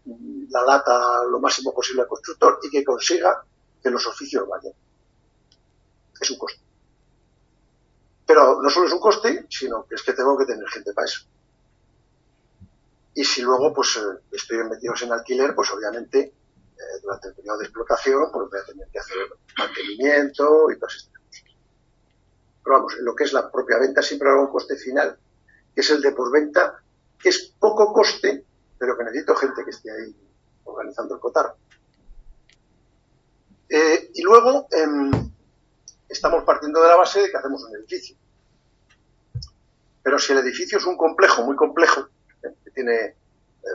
la 0.49 0.63
lata 0.63 1.23
lo 1.29 1.39
máximo 1.39 1.73
posible 1.73 2.03
al 2.03 2.07
constructor 2.07 2.59
y 2.63 2.69
que 2.69 2.83
consiga 2.83 3.43
que 3.83 3.89
los 3.89 4.05
oficios 4.07 4.47
vayan. 4.47 4.73
Es 6.19 6.31
un 6.31 6.37
coste. 6.37 6.61
Pero 8.25 8.61
no 8.61 8.69
solo 8.69 8.87
es 8.87 8.93
un 8.93 8.99
coste, 8.99 9.45
sino 9.49 9.85
que 9.85 9.95
es 9.95 10.03
que 10.03 10.13
tengo 10.13 10.37
que 10.37 10.45
tener 10.45 10.67
gente 10.69 10.93
para 10.93 11.05
eso. 11.05 11.25
Y 13.13 13.23
si 13.23 13.41
luego 13.41 13.73
pues 13.73 13.97
eh, 13.97 14.23
estoy 14.31 14.63
metidos 14.63 15.01
en 15.03 15.11
alquiler, 15.11 15.53
pues 15.53 15.71
obviamente 15.71 16.33
eh, 16.77 16.99
durante 17.01 17.29
el 17.29 17.35
periodo 17.35 17.57
de 17.59 17.65
explotación 17.65 18.29
pues 18.31 18.49
voy 18.49 18.59
a 18.59 18.65
tener 18.65 18.87
que 18.89 18.99
hacer 18.99 19.17
mantenimiento 19.57 20.71
y 20.71 20.79
todas 20.79 20.95
estas 20.95 21.21
cosas. 21.21 21.43
Pero 22.63 22.75
vamos, 22.77 22.95
en 22.97 23.05
lo 23.05 23.15
que 23.15 23.23
es 23.23 23.33
la 23.33 23.49
propia 23.49 23.77
venta 23.79 24.01
siempre 24.01 24.29
habrá 24.29 24.41
un 24.41 24.51
coste 24.51 24.75
final, 24.75 25.17
que 25.73 25.81
es 25.81 25.89
el 25.89 26.01
de 26.01 26.11
postventa, 26.11 26.81
que 27.17 27.29
es 27.29 27.53
poco 27.59 27.93
coste, 27.93 28.45
pero 28.77 28.97
que 28.97 29.03
necesito 29.03 29.35
gente 29.35 29.63
que 29.63 29.69
esté 29.69 29.91
ahí 29.91 30.15
organizando 30.65 31.15
el 31.15 31.21
cotar. 31.21 31.55
Eh, 33.69 34.11
y 34.13 34.21
luego 34.21 34.67
em, 34.71 35.11
estamos 36.09 36.43
partiendo 36.43 36.81
de 36.81 36.87
la 36.87 36.95
base 36.95 37.21
de 37.21 37.31
que 37.31 37.37
hacemos 37.37 37.63
un 37.63 37.75
edificio. 37.77 38.15
Pero 40.03 40.19
si 40.19 40.33
el 40.33 40.39
edificio 40.39 40.77
es 40.77 40.85
un 40.85 40.97
complejo 40.97 41.43
muy 41.43 41.55
complejo, 41.55 42.09
que 42.41 42.71
tiene 42.71 42.95
eh, 42.95 43.15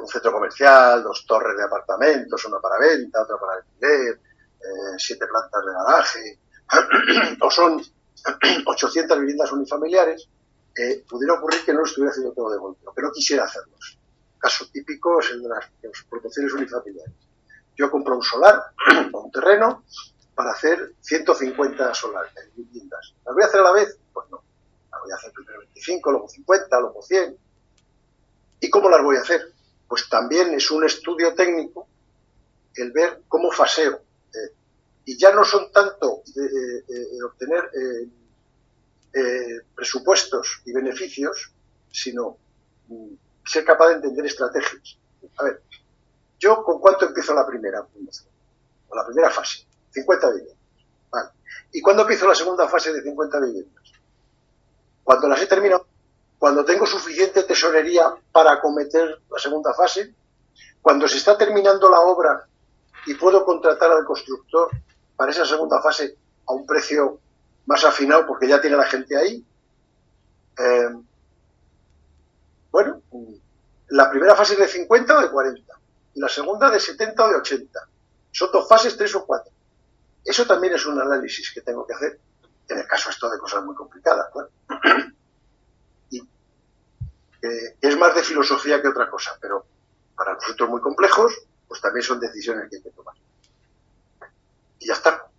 un 0.00 0.08
centro 0.08 0.32
comercial, 0.32 1.02
dos 1.02 1.24
torres 1.26 1.56
de 1.56 1.64
apartamentos, 1.64 2.44
una 2.46 2.58
para 2.58 2.78
venta, 2.78 3.22
otra 3.22 3.36
para 3.36 3.54
alquiler, 3.54 4.20
eh, 4.60 4.98
siete 4.98 5.26
plantas 5.26 5.62
de 5.64 5.72
garaje, 5.72 7.36
o 7.40 7.50
son 7.50 7.82
800 8.66 9.18
viviendas 9.20 9.52
unifamiliares, 9.52 10.28
eh, 10.76 11.04
pudiera 11.08 11.34
ocurrir 11.34 11.64
que 11.64 11.72
no 11.72 11.80
lo 11.80 11.86
estuviera 11.86 12.10
haciendo 12.10 12.32
todo 12.32 12.50
de 12.50 12.58
golpe, 12.58 12.86
o 12.86 12.94
que 12.94 13.02
no 13.02 13.12
quisiera 13.12 13.44
hacerlos. 13.44 13.98
Caso 14.38 14.66
típico 14.72 15.20
es 15.20 15.30
el 15.30 15.42
de 15.42 15.48
las, 15.48 15.66
proporciones 16.08 16.52
unifamiliares. 16.52 17.14
Yo 17.76 17.90
compro 17.90 18.16
un 18.16 18.22
solar 18.22 18.72
o 19.12 19.18
un 19.24 19.30
terreno 19.30 19.84
para 20.34 20.52
hacer 20.52 20.94
150 21.00 21.94
solares, 21.94 22.32
viviendas. 22.54 23.14
¿Las 23.24 23.34
voy 23.34 23.42
a 23.42 23.46
hacer 23.46 23.60
a 23.60 23.64
la 23.64 23.72
vez? 23.72 23.98
Pues 24.12 24.30
no. 24.30 24.42
Las 24.90 25.00
voy 25.02 25.12
a 25.12 25.14
hacer 25.16 25.32
primero 25.32 25.58
25, 25.60 26.10
luego 26.10 26.28
50, 26.28 26.80
luego 26.80 27.02
100 27.02 27.38
¿Y 28.60 28.68
cómo 28.68 28.90
las 28.90 29.02
voy 29.02 29.16
a 29.16 29.20
hacer? 29.20 29.52
Pues 29.90 30.08
también 30.08 30.54
es 30.54 30.70
un 30.70 30.84
estudio 30.84 31.34
técnico 31.34 31.88
el 32.76 32.92
ver 32.92 33.24
cómo 33.26 33.50
faseo. 33.50 34.00
Eh, 34.32 34.54
y 35.06 35.18
ya 35.18 35.34
no 35.34 35.42
son 35.42 35.72
tanto 35.72 36.22
obtener 37.26 37.70
eh, 37.74 38.08
eh, 39.12 39.60
presupuestos 39.74 40.62
y 40.64 40.72
beneficios, 40.72 41.52
sino 41.90 42.38
mm, 42.86 43.14
ser 43.44 43.64
capaz 43.64 43.88
de 43.88 43.94
entender 43.94 44.26
estrategias. 44.26 44.96
A 45.38 45.42
ver, 45.42 45.60
yo 46.38 46.62
con 46.62 46.78
cuánto 46.78 47.06
empiezo 47.06 47.34
la 47.34 47.44
primera 47.44 47.80
o 47.80 48.96
la 48.96 49.06
primera 49.06 49.30
fase, 49.30 49.66
50 49.90 50.30
viviendas. 50.30 50.56
Vale. 51.10 51.30
¿Y 51.72 51.80
cuándo 51.80 52.02
empiezo 52.02 52.28
la 52.28 52.36
segunda 52.36 52.68
fase 52.68 52.92
de 52.92 53.02
50 53.02 53.40
viviendas? 53.40 53.92
Cuando 55.02 55.26
las 55.26 55.42
he 55.42 55.48
terminado 55.48 55.79
cuando 56.40 56.64
tengo 56.64 56.86
suficiente 56.86 57.42
tesorería 57.42 58.14
para 58.32 58.52
acometer 58.52 59.20
la 59.30 59.38
segunda 59.38 59.74
fase, 59.74 60.14
cuando 60.80 61.06
se 61.06 61.18
está 61.18 61.36
terminando 61.36 61.90
la 61.90 62.00
obra 62.00 62.46
y 63.04 63.12
puedo 63.12 63.44
contratar 63.44 63.92
al 63.92 64.06
constructor 64.06 64.70
para 65.14 65.32
esa 65.32 65.44
segunda 65.44 65.82
fase 65.82 66.16
a 66.46 66.52
un 66.54 66.64
precio 66.64 67.20
más 67.66 67.84
afinado 67.84 68.26
porque 68.26 68.48
ya 68.48 68.58
tiene 68.58 68.78
la 68.78 68.86
gente 68.86 69.18
ahí. 69.18 69.44
Eh, 70.58 70.88
bueno, 72.70 73.02
la 73.88 74.10
primera 74.10 74.34
fase 74.34 74.54
es 74.54 74.60
de 74.60 74.68
50 74.68 75.18
o 75.18 75.20
de 75.20 75.30
40, 75.30 75.74
y 76.14 76.20
la 76.20 76.28
segunda 76.30 76.70
de 76.70 76.80
70 76.80 77.22
o 77.22 77.28
de 77.28 77.36
80. 77.36 77.80
Son 78.30 78.50
dos 78.50 78.66
fases, 78.66 78.96
tres 78.96 79.14
o 79.14 79.26
cuatro. 79.26 79.52
Eso 80.24 80.46
también 80.46 80.72
es 80.72 80.86
un 80.86 80.98
análisis 80.98 81.52
que 81.52 81.60
tengo 81.60 81.86
que 81.86 81.92
hacer, 81.92 82.18
en 82.66 82.78
el 82.78 82.86
caso 82.86 83.10
esto 83.10 83.28
de 83.28 83.38
cosas 83.38 83.62
muy 83.62 83.74
complicadas. 83.74 84.30
Claro. 84.32 84.48
Es 87.42 87.96
más 87.96 88.14
de 88.14 88.22
filosofía 88.22 88.82
que 88.82 88.88
otra 88.88 89.08
cosa, 89.08 89.36
pero 89.40 89.64
para 90.16 90.34
nosotros 90.34 90.68
muy 90.68 90.80
complejos, 90.80 91.32
pues 91.66 91.80
también 91.80 92.02
son 92.02 92.20
decisiones 92.20 92.68
que 92.68 92.76
hay 92.76 92.82
que 92.82 92.90
tomar. 92.90 93.14
Y 94.78 94.86
ya 94.86 94.94
está. 94.94 95.29